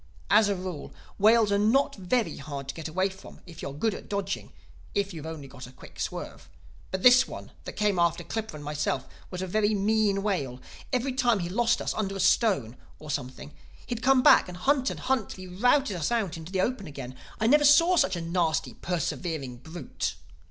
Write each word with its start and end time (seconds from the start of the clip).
As 0.31 0.49
a 0.49 0.55
rule, 0.55 0.91
whales 1.19 1.51
are 1.51 1.59
not 1.59 1.93
very 1.95 2.37
hard 2.37 2.67
to 2.67 2.73
get 2.73 2.87
away 2.87 3.07
from 3.07 3.39
if 3.45 3.61
you 3.61 3.69
are 3.69 3.71
good 3.71 3.93
at 3.93 4.09
dodging—if 4.09 5.13
you've 5.13 5.27
only 5.27 5.47
got 5.47 5.67
a 5.67 5.71
quick 5.71 5.99
swerve. 5.99 6.49
But 6.89 7.03
this 7.03 7.27
one 7.27 7.51
that 7.65 7.73
came 7.73 7.99
after 7.99 8.23
Clippa 8.23 8.55
and 8.55 8.63
myself 8.63 9.07
was 9.29 9.43
a 9.43 9.45
very 9.45 9.75
mean 9.75 10.23
whale. 10.23 10.59
Every 10.91 11.13
time 11.13 11.37
he 11.37 11.49
lost 11.49 11.83
us 11.83 11.93
under 11.93 12.15
a 12.15 12.19
stone 12.19 12.77
or 12.97 13.11
something 13.11 13.53
he'd 13.85 14.01
come 14.01 14.23
back 14.23 14.47
and 14.47 14.57
hunt 14.57 14.89
and 14.89 15.01
hunt 15.01 15.29
till 15.29 15.47
he 15.47 15.55
routed 15.55 15.95
us 15.95 16.11
out 16.11 16.35
into 16.35 16.51
the 16.51 16.61
open 16.61 16.87
again. 16.87 17.15
I 17.39 17.45
never 17.45 17.63
saw 17.63 17.95
such 17.95 18.15
a 18.15 18.21
nasty, 18.21 18.73
persevering 18.73 19.57
brute. 19.57 20.15